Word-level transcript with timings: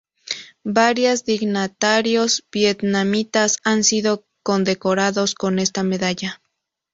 Varias 0.63 1.25
dignatarios 1.25 2.43
vietnamitas 2.51 3.57
han 3.63 3.83
sido 3.83 4.25
condecorados 4.41 5.35
con 5.35 5.59
esta 5.59 5.83
medalla. 5.83 6.41